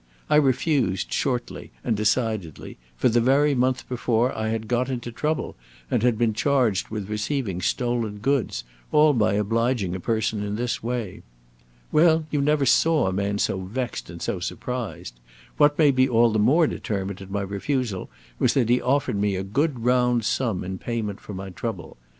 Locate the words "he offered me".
18.69-19.35